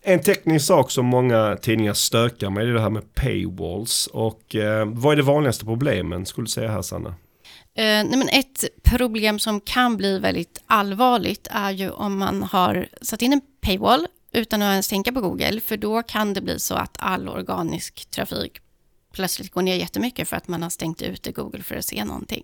[0.02, 4.06] En teknisk sak som många tidningar stökar med är det här med paywalls.
[4.06, 7.14] Och eh, vad är det vanligaste problemen skulle du säga här Sanna?
[7.78, 12.88] Eh, nej men ett problem som kan bli väldigt allvarligt är ju om man har
[13.02, 16.58] satt in en paywall utan att ens tänka på Google, för då kan det bli
[16.58, 18.58] så att all organisk trafik
[19.12, 22.42] plötsligt går ner jättemycket för att man har stängt ute Google för att se någonting.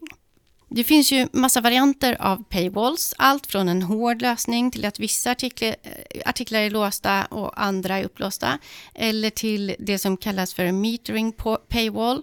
[0.69, 5.31] Det finns ju massa varianter av paywalls, allt från en hård lösning till att vissa
[5.31, 8.59] artiklar, eh, artiklar är låsta och andra är upplåsta,
[8.95, 11.33] eller till det som kallas för metering
[11.69, 12.23] paywall,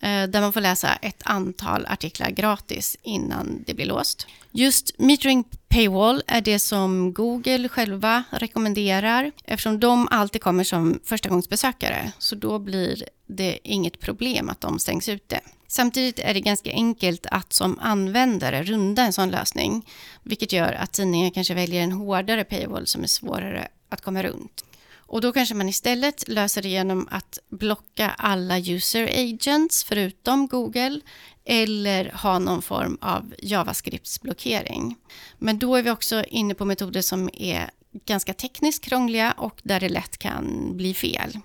[0.00, 4.26] Eh, där man får läsa ett antal artiklar gratis innan det blir låst.
[4.50, 12.12] Just metering paywall är det som Google själva rekommenderar eftersom de alltid kommer som förstagångsbesökare.
[12.18, 15.40] Så då blir det inget problem att de stängs ute.
[15.68, 19.86] Samtidigt är det ganska enkelt att som användare runda en sån lösning,
[20.22, 24.64] vilket gör att tidningen kanske väljer en hårdare paywall som är svårare att komma runt.
[25.06, 31.00] Och då kanske man istället löser det genom att blocka alla user agents förutom Google
[31.44, 34.94] eller ha någon form av JavaScript-blockering.
[35.38, 37.70] Men då är vi också inne på metoder som är
[38.04, 41.38] ganska tekniskt krångliga och där det lätt kan bli fel.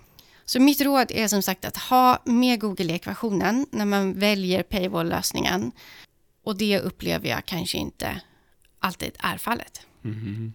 [0.45, 4.63] Så mitt råd är som sagt att ha med Google i ekvationen när man väljer
[4.63, 5.71] paywall-lösningen.
[6.43, 8.21] Och det upplever jag kanske inte
[8.79, 9.81] alltid är fallet.
[10.03, 10.53] Mm.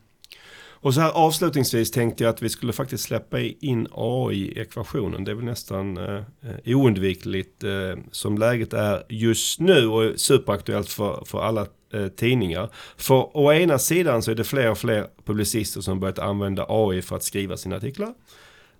[0.86, 5.24] Och så här avslutningsvis tänkte jag att vi skulle faktiskt släppa in AI i ekvationen.
[5.24, 10.88] Det är väl nästan eh, eh, oundvikligt eh, som läget är just nu och superaktuellt
[10.88, 12.70] för, för alla eh, tidningar.
[12.96, 17.02] För å ena sidan så är det fler och fler publicister som börjat använda AI
[17.02, 18.14] för att skriva sina artiklar.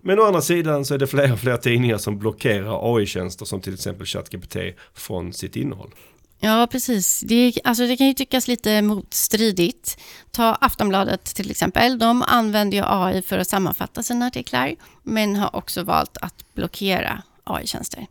[0.01, 3.61] Men å andra sidan så är det fler och fler tidningar som blockerar AI-tjänster som
[3.61, 4.57] till exempel ChatGPT
[4.93, 5.91] från sitt innehåll.
[6.39, 7.19] Ja, precis.
[7.19, 9.97] Det, alltså det kan ju tyckas lite motstridigt.
[10.31, 11.99] Ta Aftonbladet till exempel.
[11.99, 17.23] De använder ju AI för att sammanfatta sina artiklar, men har också valt att blockera
[17.43, 18.07] AI-tjänster.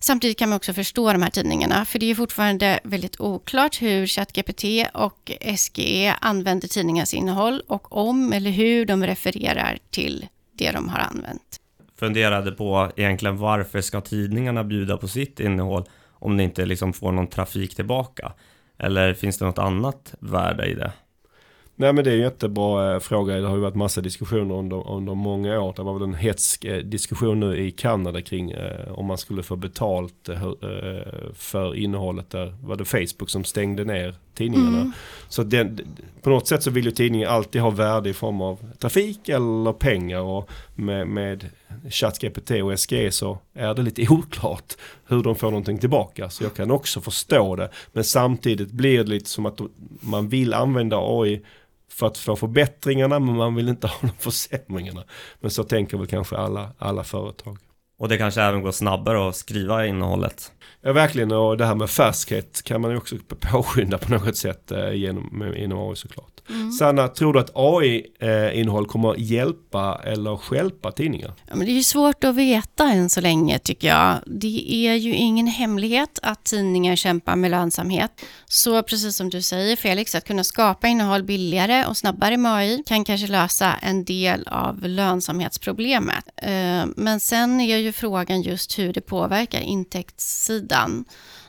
[0.00, 4.06] Samtidigt kan man också förstå de här tidningarna, för det är fortfarande väldigt oklart hur
[4.06, 10.88] ChatGPT och SGE använder tidningarnas innehåll och om eller hur de refererar till det de
[10.88, 11.60] har använt.
[11.98, 15.84] Funderade på egentligen varför ska tidningarna bjuda på sitt innehåll
[16.24, 18.32] om det inte liksom får någon trafik tillbaka?
[18.78, 20.92] Eller finns det något annat värde i det?
[21.76, 23.36] Nej men det är en jättebra eh, fråga.
[23.36, 25.72] Det har ju varit massa diskussioner under, under många år.
[25.76, 29.42] Det var väl en hetsk eh, diskussion nu i Kanada kring eh, om man skulle
[29.42, 32.54] få betalt eh, eh för innehållet där.
[32.62, 34.80] Var det Facebook som stängde ner tidningarna.
[34.80, 34.92] Mm.
[35.28, 35.80] Så den,
[36.22, 39.72] på något sätt så vill ju tidningen alltid ha värde i form av trafik eller
[39.72, 40.20] pengar.
[40.20, 41.48] Och med, med
[41.90, 44.74] ChatGPT och SGE så är det lite oklart
[45.06, 46.30] hur de får någonting tillbaka.
[46.30, 47.70] Så jag kan också förstå det.
[47.92, 49.60] Men samtidigt blir det lite som att
[50.00, 51.42] man vill använda AI
[51.88, 55.04] för att få förbättringarna men man vill inte ha de försämringarna.
[55.40, 57.58] Men så tänker väl kanske alla, alla företag.
[57.98, 60.52] Och det kanske även går snabbare att skriva innehållet.
[60.86, 63.16] Ja verkligen och det här med färskhet kan man ju också
[63.52, 66.34] påskynda på något sätt eh, genom, inom AI såklart.
[66.50, 66.72] Mm.
[66.72, 71.34] Sanna, tror du att AI-innehåll kommer hjälpa eller skälpa tidningar?
[71.46, 74.16] Ja, men det är ju svårt att veta än så länge tycker jag.
[74.26, 78.10] Det är ju ingen hemlighet att tidningar kämpar med lönsamhet.
[78.46, 82.82] Så precis som du säger Felix, att kunna skapa innehåll billigare och snabbare med AI
[82.86, 86.24] kan kanske lösa en del av lönsamhetsproblemet.
[86.36, 90.73] Eh, men sen är ju frågan just hur det påverkar intäktssidan.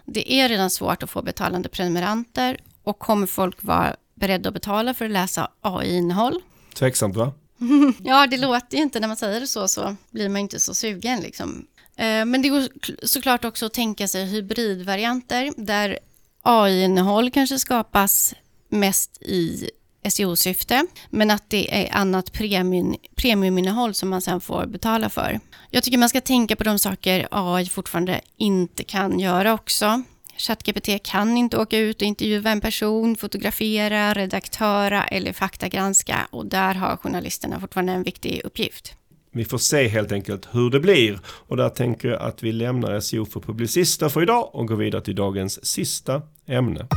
[0.06, 4.94] Det är redan svårt att få betalande prenumeranter och kommer folk vara beredda att betala
[4.94, 6.42] för att läsa AI-innehåll.
[6.74, 7.34] Tveksamt va?
[8.04, 10.74] ja, det låter ju inte när man säger det så, så blir man inte så
[10.74, 11.68] sugen liksom.
[11.96, 12.68] Eh, men det går
[13.08, 16.00] såklart också att tänka sig hybridvarianter där
[16.42, 18.34] AI-innehåll kanske skapas
[18.70, 19.70] mest i
[20.10, 25.40] SEO-syfte, men att det är annat premium, premiuminnehåll som man sen får betala för.
[25.70, 30.04] Jag tycker man ska tänka på de saker AI fortfarande inte kan göra också.
[30.38, 36.74] ChatGPT kan inte åka ut och intervjua en person, fotografera, redaktöra eller faktagranska och där
[36.74, 38.96] har journalisterna fortfarande en viktig uppgift.
[39.32, 43.00] Vi får se helt enkelt hur det blir och där tänker jag att vi lämnar
[43.00, 46.88] SEO för publicister för idag och går vidare till dagens sista ämne.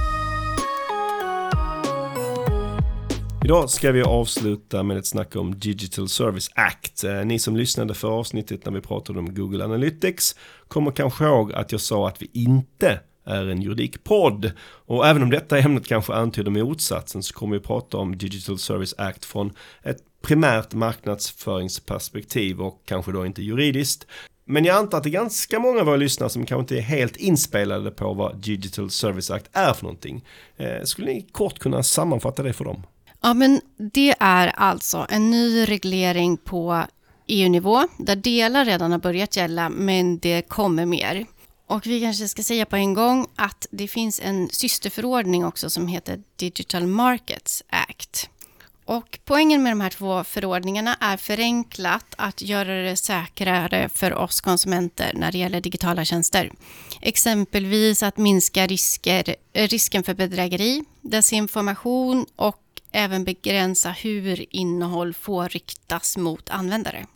[3.48, 7.04] Idag ska vi avsluta med ett snack om Digital Service Act.
[7.04, 10.36] Eh, ni som lyssnade för avsnittet när vi pratade om Google Analytics
[10.68, 14.52] kommer kanske ihåg att jag sa att vi inte är en juridikpodd.
[14.60, 18.94] Och även om detta ämnet kanske antyder motsatsen så kommer vi prata om Digital Service
[18.98, 24.06] Act från ett primärt marknadsföringsperspektiv och kanske då inte juridiskt.
[24.44, 26.96] Men jag antar att det är ganska många av våra lyssnare som kanske inte är
[26.96, 30.24] helt inspelade på vad Digital Service Act är för någonting.
[30.56, 32.82] Eh, skulle ni kort kunna sammanfatta det för dem?
[33.22, 36.84] Ja, men det är alltså en ny reglering på
[37.26, 41.26] EU-nivå där delar redan har börjat gälla, men det kommer mer.
[41.66, 45.88] Och vi kanske ska säga på en gång att det finns en systerförordning också som
[45.88, 48.30] heter Digital Markets Act.
[48.88, 54.40] Och poängen med de här två förordningarna är förenklat att göra det säkrare för oss
[54.40, 56.52] konsumenter när det gäller digitala tjänster.
[57.00, 66.16] Exempelvis att minska risker, risken för bedrägeri, desinformation och även begränsa hur innehåll får riktas
[66.16, 67.06] mot användare.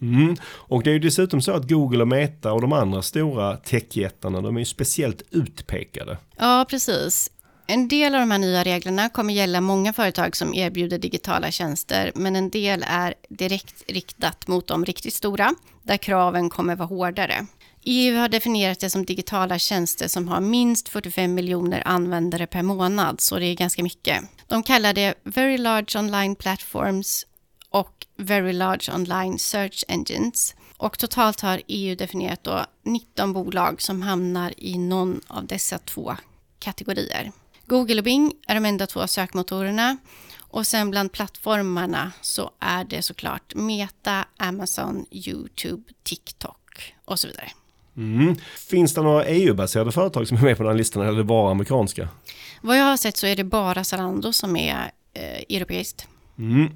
[0.00, 0.36] Mm.
[0.44, 4.40] Och det är ju dessutom så att Google och Meta och de andra stora techjättarna,
[4.40, 6.18] de är ju speciellt utpekade.
[6.36, 7.30] Ja, precis.
[7.70, 12.12] En del av de här nya reglerna kommer gälla många företag som erbjuder digitala tjänster,
[12.14, 17.46] men en del är direkt riktat mot de riktigt stora, där kraven kommer vara hårdare.
[17.84, 23.20] EU har definierat det som digitala tjänster som har minst 45 miljoner användare per månad,
[23.20, 24.24] så det är ganska mycket.
[24.46, 27.26] De kallar det Very Large Online Platforms
[27.70, 30.54] och Very Large Online Search Engines.
[30.76, 36.16] Och totalt har EU definierat då 19 bolag som hamnar i någon av dessa två
[36.58, 37.32] kategorier.
[37.68, 39.96] Google och Bing är de enda två sökmotorerna
[40.40, 47.50] och sen bland plattformarna så är det såklart Meta, Amazon, YouTube, TikTok och så vidare.
[47.96, 48.36] Mm.
[48.68, 51.24] Finns det några EU-baserade företag som är med på den här listan eller är det
[51.24, 52.08] bara amerikanska?
[52.60, 56.06] Vad jag har sett så är det bara Zalando som är eh, europeiskt.
[56.38, 56.72] Mm.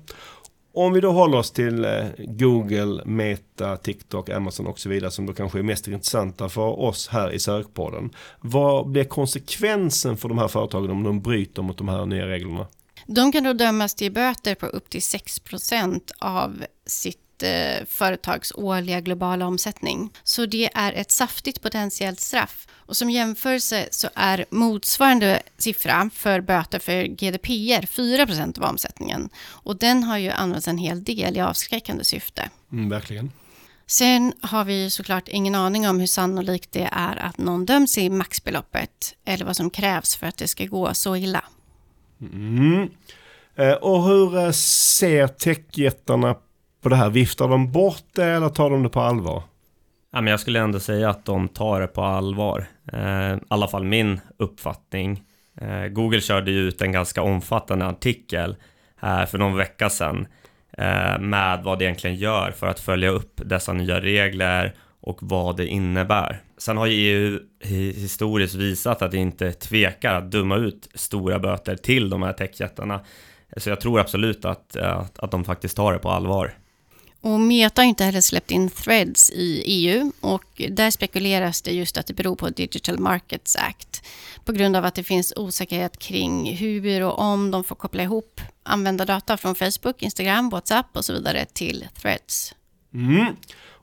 [0.74, 5.26] Om vi då håller oss till eh, Google, Meta, TikTok, Amazon och så vidare som
[5.26, 8.10] då kanske är mest intressanta för oss här i sökpodden.
[8.40, 12.66] Vad blir konsekvensen för de här företagen om de bryter mot de här nya reglerna?
[13.06, 19.00] De kan då dömas till böter på upp till 6% av sitt eh, företags årliga
[19.00, 20.12] globala omsättning.
[20.24, 22.66] Så det är ett saftigt potentiellt straff.
[22.74, 29.28] Och som jämförelse så är motsvarande siffra för böter för GDPR 4% av omsättningen.
[29.44, 32.50] Och den har ju använts en hel del i avskräckande syfte.
[32.72, 33.32] Mm, verkligen.
[33.86, 38.10] Sen har vi såklart ingen aning om hur sannolikt det är att någon döms i
[38.10, 41.44] maxbeloppet eller vad som krävs för att det ska gå så illa.
[42.20, 42.90] Mm.
[43.56, 46.36] Eh, och hur eh, ser techjättarna
[46.82, 47.10] på det här?
[47.10, 49.42] Viftar de bort det eller tar de det på allvar?
[50.12, 52.64] Ja, men jag skulle ändå säga att de tar det på allvar.
[52.92, 55.22] Eh, I alla fall min uppfattning.
[55.60, 58.56] Eh, Google körde ju ut en ganska omfattande artikel
[59.02, 60.26] eh, för någon vecka sedan
[60.78, 65.56] eh, med vad det egentligen gör för att följa upp dessa nya regler och vad
[65.56, 66.40] det innebär.
[66.58, 67.40] Sen har ju EU
[67.92, 73.00] historiskt visat att det inte tvekar att döma ut stora böter till de här techjättarna.
[73.56, 76.54] Så jag tror absolut att, att, att de faktiskt tar det på allvar.
[77.24, 81.96] Och Meta har inte heller släppt in threads i EU och där spekuleras det just
[81.96, 84.04] att det beror på Digital Markets Act
[84.44, 88.40] på grund av att det finns osäkerhet kring hur och om de får koppla ihop
[88.62, 92.54] användardata från Facebook, Instagram, WhatsApp och så vidare till threads.
[92.94, 93.36] Mm.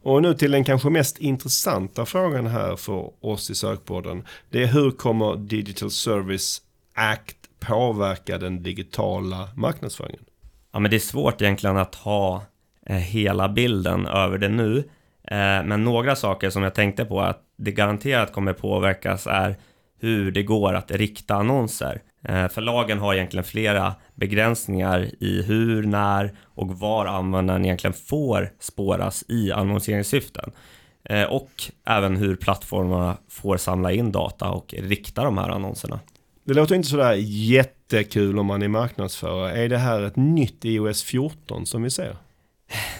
[0.04, 4.26] Och nu till den kanske mest intressanta frågan här för oss i sökborden.
[4.50, 6.62] Det är hur kommer Digital Service
[6.96, 10.24] Act påverka den digitala marknadsföringen?
[10.72, 12.46] Ja, men det är svårt egentligen att ha
[12.90, 14.78] Eh, hela bilden över det nu.
[15.24, 19.58] Eh, men några saker som jag tänkte på att det garanterat kommer påverkas är
[20.00, 22.02] hur det går att rikta annonser.
[22.24, 29.24] Eh, förlagen har egentligen flera begränsningar i hur, när och var användaren egentligen får spåras
[29.28, 30.52] i annonseringssyften.
[31.30, 31.52] Och
[31.86, 36.00] även hur plattformarna får samla in data och rikta de här annonserna.
[36.44, 39.64] Det låter inte sådär jättekul om man är marknadsförare.
[39.64, 42.16] Är det här ett nytt iOS 14 som vi ser?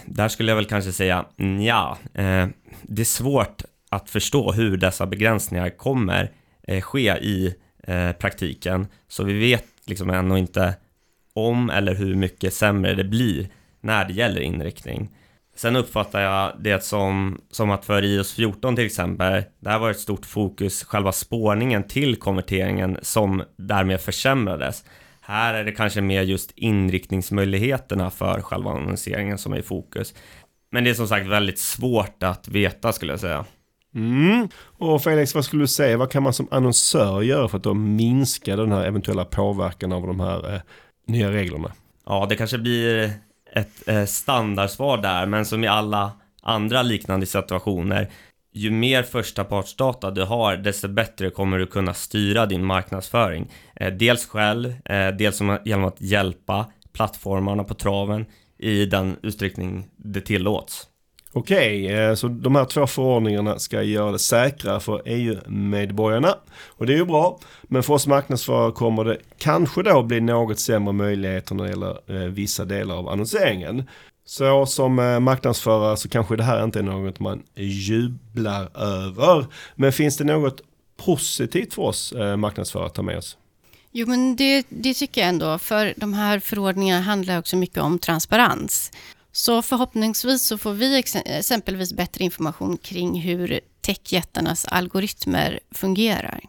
[0.06, 1.24] Där skulle jag väl kanske säga
[1.60, 1.98] ja.
[2.14, 2.48] Eh,
[2.82, 6.30] det är svårt att förstå hur dessa begränsningar kommer
[6.62, 7.54] eh, ske i
[7.86, 8.86] eh, praktiken.
[9.08, 10.74] Så vi vet liksom ännu inte
[11.34, 13.48] om eller hur mycket sämre det blir
[13.80, 15.08] när det gäller inriktning.
[15.56, 19.98] Sen uppfattar jag det som, som att för iOS 14 till exempel, där var ett
[20.00, 24.84] stort fokus själva spårningen till konverteringen som därmed försämrades.
[25.30, 30.14] Här är det kanske mer just inriktningsmöjligheterna för själva annonseringen som är i fokus.
[30.72, 33.44] Men det är som sagt väldigt svårt att veta skulle jag säga.
[33.94, 34.48] Mm.
[34.78, 35.96] Och Felix, vad skulle du säga?
[35.96, 40.06] Vad kan man som annonsör göra för att då minska den här eventuella påverkan av
[40.06, 40.60] de här eh,
[41.06, 41.72] nya reglerna?
[42.06, 43.12] Ja, det kanske blir
[43.52, 46.12] ett eh, standardsvar där, men som i alla
[46.42, 48.10] andra liknande situationer
[48.52, 53.50] ju mer förstapartsdata du har, desto bättre kommer du kunna styra din marknadsföring.
[53.76, 58.26] Eh, dels själv, eh, dels genom att hjälpa plattformarna på traven
[58.58, 60.86] i den utsträckning det tillåts.
[61.32, 66.34] Okej, eh, så de här två förordningarna ska göra det säkrare för EU-medborgarna.
[66.68, 67.38] Och det är ju bra.
[67.62, 72.28] Men för oss marknadsförare kommer det kanske då bli något sämre möjligheter när det gäller
[72.28, 73.84] vissa delar av annonseringen.
[74.30, 79.46] Så som eh, marknadsförare så kanske det här inte är något man jublar över.
[79.74, 80.60] Men finns det något
[80.96, 83.36] positivt för oss eh, marknadsförare att ta med oss?
[83.92, 87.98] Jo, men det, det tycker jag ändå, för de här förordningarna handlar också mycket om
[87.98, 88.92] transparens.
[89.32, 96.40] Så förhoppningsvis så får vi exempelvis bättre information kring hur techjättarnas algoritmer fungerar.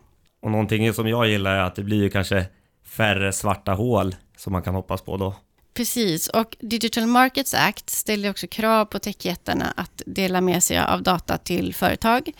[0.41, 2.45] Och någonting som jag gillar är att det blir ju kanske
[2.85, 5.35] färre svarta hål som man kan hoppas på då.
[5.73, 11.03] Precis, och Digital Markets Act ställer också krav på techjättarna att dela med sig av
[11.03, 12.31] data till företag.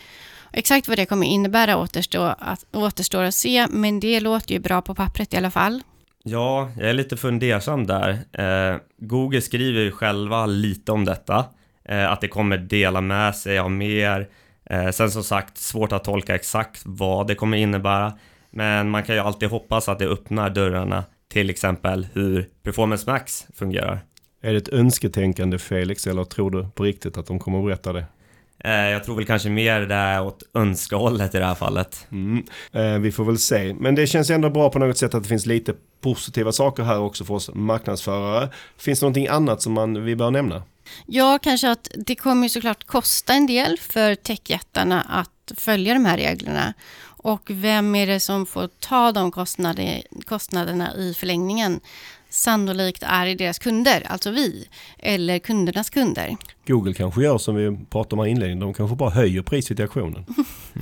[0.52, 4.82] Exakt vad det kommer innebära återstår att, återstår att se, men det låter ju bra
[4.82, 5.82] på pappret i alla fall.
[6.22, 8.10] Ja, jag är lite fundersam där.
[8.32, 11.44] Eh, Google skriver ju själva lite om detta,
[11.84, 14.28] eh, att det kommer dela med sig av mer.
[14.64, 18.12] Eh, sen som sagt, svårt att tolka exakt vad det kommer innebära,
[18.50, 23.46] men man kan ju alltid hoppas att det öppnar dörrarna till exempel hur Performance Max
[23.54, 24.04] fungerar.
[24.42, 27.92] Är det ett önsketänkande Felix eller tror du på riktigt att de kommer att berätta
[27.92, 28.04] det?
[28.64, 32.06] Eh, jag tror väl kanske mer det är åt önskehållet i det här fallet.
[32.10, 32.44] Mm.
[32.72, 33.74] Eh, vi får väl se.
[33.74, 36.98] Men det känns ändå bra på något sätt att det finns lite positiva saker här
[36.98, 38.48] också för oss marknadsförare.
[38.76, 40.62] Finns det någonting annat som man, vi bör nämna?
[41.06, 46.16] Ja, kanske att det kommer såklart kosta en del för techjättarna att följa de här
[46.16, 46.74] reglerna.
[47.22, 51.80] Och vem är det som får ta de kostnader, kostnaderna i förlängningen?
[52.28, 54.68] Sannolikt är det deras kunder, alltså vi,
[54.98, 56.36] eller kundernas kunder.
[56.66, 59.82] Google kanske gör som vi pratade om i inledningen, de kanske bara höjer priset i
[59.82, 60.24] auktionen.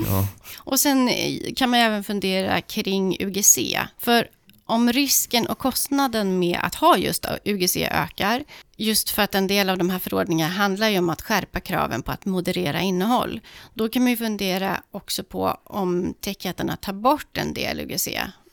[0.07, 0.27] Ja.
[0.59, 1.11] Och sen
[1.57, 3.59] kan man även fundera kring UGC.
[3.99, 4.29] För
[4.71, 8.45] om risken och kostnaden med att ha just UGC ökar,
[8.77, 12.03] just för att en del av de här förordningarna handlar ju om att skärpa kraven
[12.03, 13.41] på att moderera innehåll,
[13.75, 18.09] då kan man ju fundera också på om techjättarna tar bort en del UGC,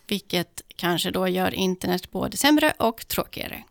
[0.08, 3.64] vilket kanske då gör internet både sämre och tråkigare.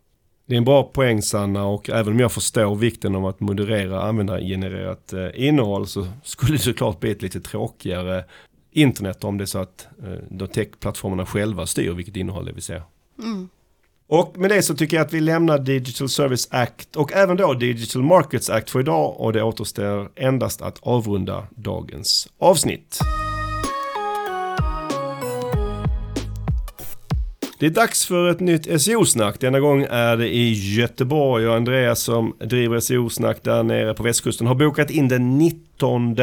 [0.48, 4.02] Det är en bra poäng Sanna och även om jag förstår vikten av att moderera
[4.02, 8.24] användargenererat eh, innehåll så skulle det såklart bli ett lite tråkigare
[8.76, 12.62] internet om det är så att eh, de techplattformarna själva styr vilket innehåll det vill
[12.62, 12.82] säga.
[13.22, 13.48] Mm.
[14.08, 17.54] Och med det så tycker jag att vi lämnar Digital Service Act och även då
[17.54, 22.98] Digital Markets Act för idag och det återstår endast att avrunda dagens avsnitt.
[27.58, 29.40] Det är dags för ett nytt SEO-snack.
[29.40, 34.46] Denna gång är det i Göteborg och Andreas som driver SEO-snack där nere på västkusten
[34.46, 36.16] har bokat in den 19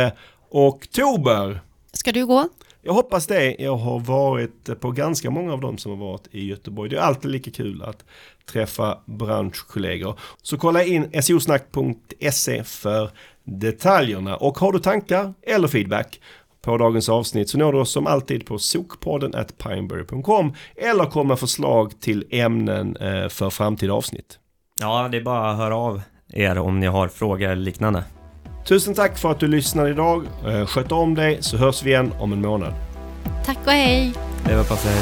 [0.50, 1.60] oktober.
[1.94, 2.50] Ska du gå?
[2.82, 3.56] Jag hoppas det.
[3.60, 6.90] Jag har varit på ganska många av dem som har varit i Göteborg.
[6.90, 8.06] Det är alltid lika kul att
[8.52, 10.20] träffa branschkollegor.
[10.42, 13.12] Så kolla in seosnack.se för
[13.44, 14.36] detaljerna.
[14.38, 16.20] Och har du tankar eller feedback
[16.62, 21.28] på dagens avsnitt så når du oss som alltid på sokpodden at pineberry.com eller kom
[21.28, 24.40] med förslag till ämnen eh, för framtida avsnitt.
[24.80, 28.04] ja, det är bara att höra av er om ni har frågor eller liknande.
[28.68, 30.26] Tusen tack för att du lyssnade idag.
[30.48, 32.74] Eh, Sköt om dig så hörs vi igen om en månad.
[33.46, 34.14] Tack och hej!
[34.46, 34.96] Det var på sig.